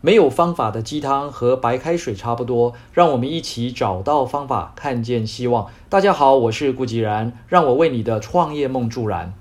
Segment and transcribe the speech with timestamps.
[0.00, 5.66] 没有方法的鸡汤和白开水差不多，让我们一起找到方法，看见希望。
[5.88, 9.34] 大家好，我是顾吉然，让我为你的创业梦助燃。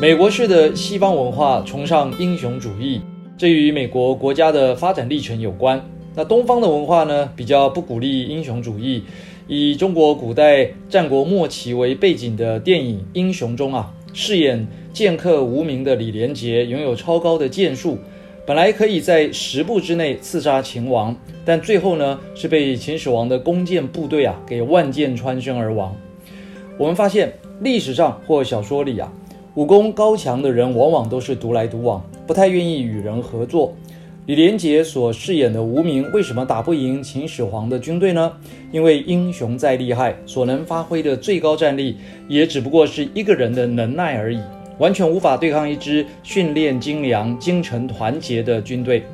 [0.00, 3.00] 美国式的西方文化崇尚英雄主义，
[3.36, 5.84] 这与美国国家的发展历程有关。
[6.14, 9.02] 那东方的文化呢，比较不鼓励英雄主义。
[9.48, 17.98] 以中国古代战国末期为背景的电影《英雄》中啊，饰演剑客无名的李连杰拥有超高的剑术。
[18.50, 21.14] 本来可以在十步之内刺杀秦王，
[21.44, 25.94] 但最后呢是被秦始皇的弓箭部队啊给万箭穿身而亡。
[26.76, 29.08] 我们发现历史上或小说里啊，
[29.54, 33.72] 武功高强的人往往都是独来独往，不太愿意与人合作。
[34.26, 38.32] 李连杰所饰演的无名为什么打不赢秦始皇的军队呢？
[38.72, 44.40] 因为英雄再厉害，所能发挥的最高战力也只不过是一个人的能耐而已。
[44.80, 49.04] 完全无法对抗一支训练精良、精诚团结的军队。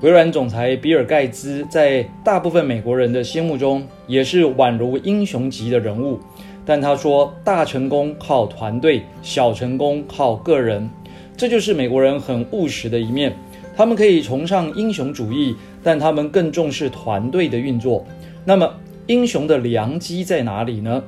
[0.00, 6.18] 微软总裁比尔·盖茨在大部分美国人的心目中也是宛如英雄级的人物，
[6.66, 10.90] 但他说：“大成功靠团队，小成功靠个人。”
[11.36, 13.32] 这就是美国人很务实的一面。
[13.76, 18.04] 他们可以崇尚英雄主义，但他们更重视团队的运作。
[18.44, 18.68] 那么，
[19.06, 21.02] 英雄的良机在哪里呢？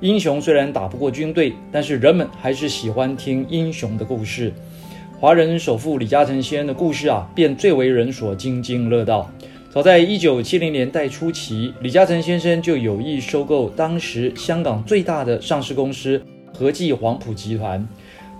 [0.00, 4.52] 英雄虽然打不过军队，但是人们还是喜欢听英雄的故事。
[5.20, 9.30] 华人首富李嘉诚先生的故事啊，便最为人所津津乐道。
[9.70, 16.20] 早在一九七零年代初期，李嘉诚先生就有意收购当时香港最大的上市公司
[16.52, 17.84] 和记黄埔集团。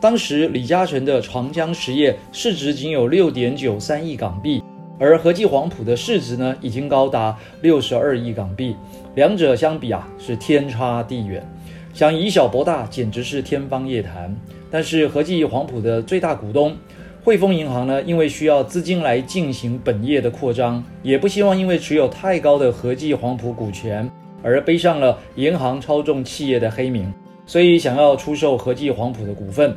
[0.00, 4.62] 当时李嘉诚的长江实业市值仅有六点九三亿港币，
[4.98, 8.76] 而和记黄埔的市值呢，已经高达六十二亿港币。
[9.14, 11.46] 两者相比啊，是天差地远。
[11.92, 14.34] 想以小博大，简直是天方夜谭。
[14.70, 16.76] 但是和记黄埔的最大股东
[17.22, 24.10] 汇丰银行呢，因为需要资金来进行本业的扩张，也不希望因为持有太高的和记黄埔股权
[24.42, 27.12] 而背上了银行操纵企业的黑名，
[27.46, 29.74] 所以想要出售和记黄埔的股份。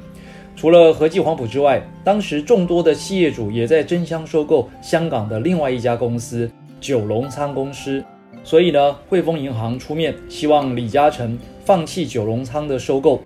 [0.58, 6.50] 除了和记黄埔之外，当时众多的企业主也在争相收购香港的另外一家公司
[6.82, 8.04] 九龙仓公司。
[8.44, 13.22] 所以呢，汇丰银行出面希望李嘉诚放弃九龙仓的收购，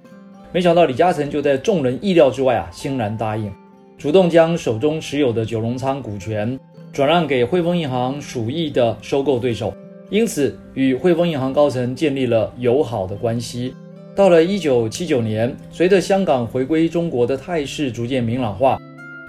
[0.52, 3.50] 没想到李嘉诚就在众人意料之外啊，欣然答应，
[3.98, 6.60] 主动将手中持有的九龙仓股权
[6.92, 9.74] 转让给汇丰银行属意的收购对手，
[10.10, 13.74] 因此与汇丰银行高层建立了友好的关系。
[14.14, 18.78] 到了一九七九年，随着香港回归中国的态势逐渐明朗化，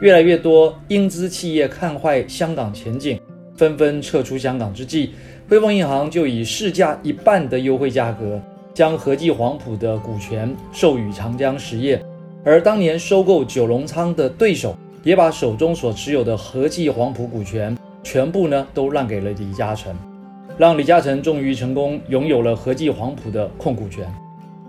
[0.00, 3.20] 越来越多英资企业看坏香港前景，
[3.56, 5.12] 纷纷撤出香港之际。
[5.48, 8.40] 汇丰银行就以市价一半的优惠价格，
[8.74, 12.02] 将和记黄埔的股权授予长江实业，
[12.44, 19.94] 而当年收购九龙仓的对手，也把手中所持有的和记黄埔股权全部呢都让给了李嘉诚，
[20.58, 24.12] 让李嘉诚终于成功拥有了和记黄埔的控股权。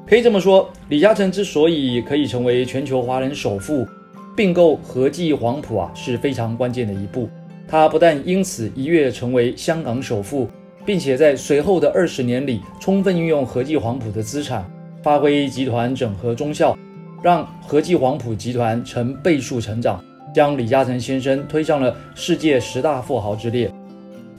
[0.08, 3.88] 可以这么说，李嘉诚之所以可以成为全球华人首富，
[4.36, 7.30] 并购和记黄埔啊是非常关键的一步。
[7.68, 10.50] 他不但因此一跃成为香港首富。
[10.86, 14.70] 并且在随后的二十年里，充分运用和记黄埔的资产，
[15.02, 16.78] 发挥集团整合中效，
[17.22, 20.04] 让和记黄埔集团成倍数成长，
[20.36, 23.72] 将李嘉诚先生推上了世界十大富豪之列。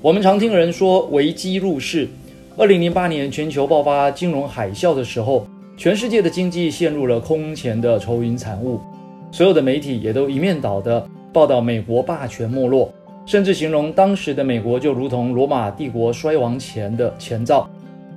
[0.02, 2.06] 我们常听人说危机入市，
[2.58, 5.46] 二零零八年全球爆发金融海啸的时候，
[5.76, 8.80] 全世界的经济陷入了空前的愁云惨雾，
[9.32, 12.92] 所有的媒体也都一面倒的报道美国霸权没落。
[13.26, 17.68] 甚至形容当时的美国就如同罗马帝国衰亡前的前兆，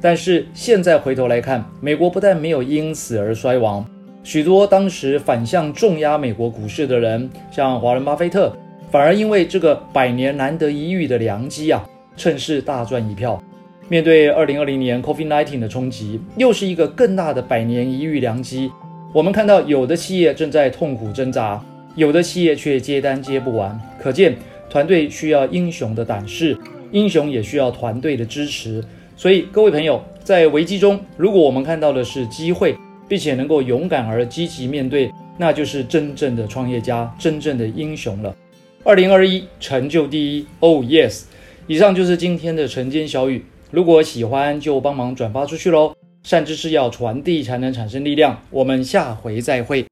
[0.01, 3.85] 但是现在回头来看，美国不但没有因此而衰亡，
[4.22, 8.51] 许多当时反向重压美国股市的人，像华伦巴菲特，
[8.91, 11.84] 反而因为这个百年难得一遇的良机啊，
[12.17, 13.41] 趁势大赚一票。
[13.90, 18.70] 面对二零二零年 COVID-19 的冲击，又是一个更大的百年一遇良机。
[19.14, 21.64] 我们看到有的企业正在痛苦挣扎，
[21.96, 24.36] 有的企业却接单接不完，可见。
[24.70, 26.58] 团队需要英雄的胆识，
[26.91, 28.84] 英雄也需要团队的支持。
[29.16, 32.76] 所以，各位朋友，在危机中，如果我们看到的是机会，
[33.08, 38.35] 并且能够勇敢而积极面对，那就是真正的创业家，真正的英雄了。
[38.84, 41.23] 二零二一，成就第一，Oh yes！
[41.67, 43.46] 以上就是今天的晨间小语。
[43.69, 45.93] 如果喜欢，就帮忙转发出去喽。
[46.23, 48.41] 善知识要传递，才能产生力量。
[48.49, 49.85] 我们下回再会。